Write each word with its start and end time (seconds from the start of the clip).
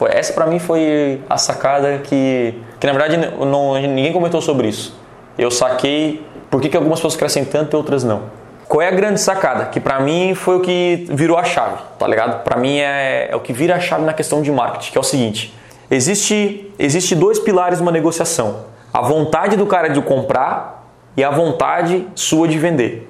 Foi, 0.00 0.08
essa 0.14 0.32
para 0.32 0.46
mim 0.46 0.58
foi 0.58 1.20
a 1.28 1.36
sacada 1.36 1.98
que, 1.98 2.54
que 2.80 2.86
na 2.86 2.92
verdade 2.94 3.18
não, 3.18 3.74
ninguém 3.74 4.14
comentou 4.14 4.40
sobre 4.40 4.66
isso. 4.66 4.98
Eu 5.36 5.50
saquei 5.50 6.24
por 6.50 6.58
que, 6.58 6.70
que 6.70 6.76
algumas 6.78 7.00
pessoas 7.00 7.16
crescem 7.16 7.44
tanto 7.44 7.74
e 7.74 7.76
outras 7.76 8.02
não. 8.02 8.22
Qual 8.66 8.80
é 8.80 8.88
a 8.88 8.90
grande 8.92 9.20
sacada? 9.20 9.66
Que 9.66 9.78
para 9.78 10.00
mim 10.00 10.34
foi 10.34 10.56
o 10.56 10.60
que 10.60 11.06
virou 11.10 11.36
a 11.36 11.44
chave, 11.44 11.82
tá 11.98 12.06
ligado? 12.06 12.42
Para 12.44 12.56
mim 12.56 12.78
é, 12.78 13.28
é 13.30 13.36
o 13.36 13.40
que 13.40 13.52
vira 13.52 13.76
a 13.76 13.78
chave 13.78 14.02
na 14.02 14.14
questão 14.14 14.40
de 14.40 14.50
marketing, 14.50 14.90
que 14.90 14.96
é 14.96 15.00
o 15.02 15.04
seguinte: 15.04 15.54
existe, 15.90 16.72
existe 16.78 17.14
dois 17.14 17.38
pilares 17.38 17.78
numa 17.78 17.92
negociação: 17.92 18.64
a 18.94 19.02
vontade 19.02 19.54
do 19.54 19.66
cara 19.66 19.88
de 19.88 20.00
comprar 20.00 20.82
e 21.14 21.22
a 21.22 21.30
vontade 21.30 22.08
sua 22.14 22.48
de 22.48 22.58
vender, 22.58 23.06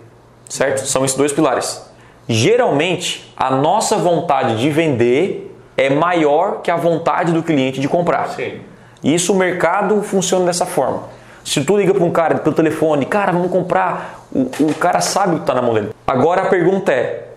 certo? 0.48 0.80
São 0.86 1.04
esses 1.04 1.16
dois 1.16 1.32
pilares. 1.32 1.88
Geralmente, 2.28 3.32
a 3.36 3.48
nossa 3.48 3.96
vontade 3.96 4.58
de 4.58 4.70
vender 4.70 5.49
é 5.80 5.88
maior 5.88 6.60
que 6.60 6.70
a 6.70 6.76
vontade 6.76 7.32
do 7.32 7.42
cliente 7.42 7.80
de 7.80 7.88
comprar. 7.88 8.28
Sim. 8.28 8.60
Isso 9.02 9.32
o 9.32 9.36
mercado 9.36 10.02
funciona 10.02 10.44
dessa 10.44 10.66
forma. 10.66 11.04
Se 11.42 11.64
tu 11.64 11.78
liga 11.78 11.94
para 11.94 12.04
um 12.04 12.10
cara 12.10 12.36
pelo 12.36 12.54
telefone, 12.54 13.06
cara, 13.06 13.32
vamos 13.32 13.50
comprar, 13.50 14.26
o, 14.30 14.42
o 14.60 14.74
cara 14.74 15.00
sabe 15.00 15.32
o 15.32 15.36
que 15.36 15.42
está 15.44 15.54
na 15.54 15.62
mão 15.62 15.72
dele. 15.72 15.90
Agora 16.06 16.42
a 16.42 16.46
pergunta 16.46 16.92
é: 16.92 17.28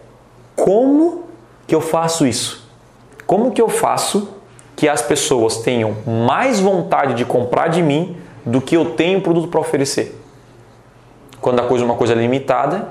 como 0.58 1.24
que 1.66 1.74
eu 1.74 1.80
faço 1.80 2.28
isso? 2.28 2.70
Como 3.26 3.52
que 3.52 3.62
eu 3.62 3.70
faço 3.70 4.36
que 4.76 4.90
as 4.90 5.02
pessoas 5.02 5.60
tenham 5.60 5.96
mais 6.06 6.60
vontade 6.60 7.14
de 7.14 7.24
comprar 7.24 7.70
de 7.70 7.82
mim 7.82 8.18
do 8.46 8.60
que 8.60 8.76
eu 8.76 8.92
tenho 8.92 9.22
produto 9.22 9.48
para 9.48 9.62
oferecer? 9.62 10.20
Quando 11.40 11.62
a 11.62 11.64
coisa 11.64 11.86
é 11.86 11.88
uma 11.88 11.96
coisa 11.96 12.14
limitada, 12.14 12.90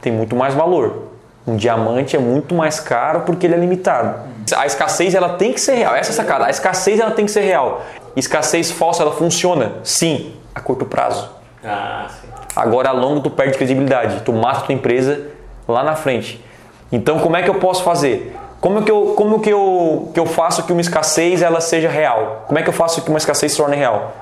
tem 0.00 0.10
muito 0.10 0.34
mais 0.34 0.54
valor. 0.54 1.10
Um 1.46 1.56
diamante 1.56 2.16
é 2.16 2.18
muito 2.18 2.54
mais 2.54 2.78
caro 2.78 3.20
porque 3.20 3.46
ele 3.46 3.54
é 3.54 3.58
limitado. 3.58 4.20
A 4.56 4.66
escassez 4.66 5.14
ela 5.14 5.30
tem 5.30 5.52
que 5.52 5.60
ser 5.60 5.74
real. 5.74 5.94
Essa 5.94 6.10
é 6.10 6.12
a 6.12 6.16
sacada. 6.16 6.46
A 6.46 6.50
escassez 6.50 7.00
ela 7.00 7.10
tem 7.10 7.24
que 7.24 7.30
ser 7.30 7.40
real. 7.40 7.82
Escassez 8.14 8.70
falsa 8.70 9.02
ela 9.02 9.12
funciona, 9.12 9.74
sim, 9.82 10.34
a 10.54 10.60
curto 10.60 10.84
prazo. 10.84 11.30
Ah, 11.64 12.08
sim. 12.08 12.28
Agora 12.54 12.88
a 12.90 12.92
longo 12.92 13.20
tu 13.20 13.30
perde 13.30 13.56
credibilidade, 13.56 14.22
tu 14.22 14.32
mata 14.32 14.62
tua 14.62 14.74
empresa 14.74 15.28
lá 15.66 15.82
na 15.82 15.94
frente. 15.94 16.44
Então 16.90 17.20
como 17.20 17.36
é 17.36 17.42
que 17.42 17.48
eu 17.48 17.54
posso 17.54 17.82
fazer? 17.82 18.36
Como 18.60 18.82
que 18.82 18.90
eu, 18.90 19.14
como 19.16 19.40
que 19.40 19.48
eu, 19.48 20.10
que 20.12 20.20
eu 20.20 20.26
faço 20.26 20.64
que 20.64 20.72
uma 20.72 20.80
escassez 20.80 21.40
ela 21.40 21.60
seja 21.60 21.88
real? 21.88 22.44
Como 22.46 22.58
é 22.58 22.62
que 22.62 22.68
eu 22.68 22.72
faço 22.74 23.00
que 23.02 23.08
uma 23.08 23.18
escassez 23.18 23.52
se 23.52 23.58
torne 23.58 23.76
real? 23.76 24.12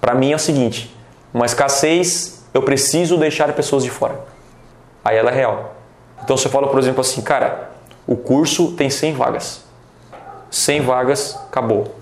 Para 0.00 0.14
mim 0.14 0.30
é 0.30 0.36
o 0.36 0.38
seguinte: 0.38 0.94
uma 1.34 1.46
escassez 1.46 2.44
eu 2.54 2.62
preciso 2.62 3.16
deixar 3.16 3.52
pessoas 3.52 3.82
de 3.82 3.90
fora. 3.90 4.20
Aí 5.04 5.16
ela 5.16 5.30
é 5.30 5.34
real. 5.34 5.79
Então 6.22 6.36
você 6.36 6.48
fala, 6.48 6.68
por 6.68 6.78
exemplo, 6.78 7.00
assim, 7.00 7.22
cara, 7.22 7.70
o 8.06 8.16
curso 8.16 8.72
tem 8.72 8.90
100 8.90 9.14
vagas. 9.14 9.64
100 10.50 10.82
vagas, 10.82 11.38
acabou. 11.48 11.94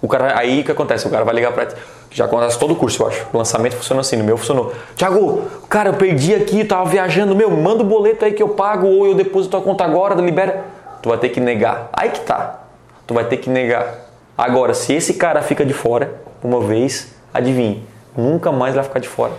O 0.00 0.08
cara, 0.08 0.38
aí 0.38 0.60
o 0.60 0.64
que 0.64 0.72
acontece? 0.72 1.06
O 1.06 1.10
cara 1.10 1.24
vai 1.24 1.34
ligar 1.34 1.52
para 1.52 1.68
já 2.14 2.26
acontece 2.26 2.58
todo 2.58 2.72
o 2.72 2.76
curso, 2.76 3.02
eu 3.02 3.08
acho. 3.08 3.26
O 3.32 3.38
lançamento 3.38 3.74
funciona 3.74 4.00
assim, 4.02 4.16
no 4.16 4.24
meu 4.24 4.36
funcionou. 4.36 4.72
Tiago, 4.94 5.44
cara, 5.68 5.90
eu 5.90 5.94
perdi 5.94 6.34
aqui, 6.34 6.62
tava 6.64 6.84
viajando, 6.84 7.34
meu, 7.34 7.50
manda 7.50 7.82
o 7.82 7.86
boleto 7.86 8.24
aí 8.24 8.32
que 8.32 8.42
eu 8.42 8.50
pago 8.50 8.86
ou 8.86 9.06
eu 9.06 9.14
deposito 9.14 9.56
a 9.56 9.62
conta 9.62 9.84
agora, 9.84 10.14
libera. 10.20 10.64
Tu 11.00 11.08
vai 11.08 11.18
ter 11.18 11.30
que 11.30 11.40
negar. 11.40 11.88
Aí 11.92 12.10
que 12.10 12.20
tá. 12.20 12.60
Tu 13.06 13.14
vai 13.14 13.24
ter 13.24 13.38
que 13.38 13.48
negar. 13.48 13.94
Agora, 14.36 14.74
se 14.74 14.92
esse 14.92 15.14
cara 15.14 15.40
fica 15.42 15.64
de 15.64 15.72
fora 15.72 16.20
uma 16.42 16.60
vez, 16.60 17.14
adivinhe, 17.32 17.86
nunca 18.16 18.52
mais 18.52 18.74
vai 18.74 18.84
ficar 18.84 18.98
de 18.98 19.08
fora. 19.08 19.32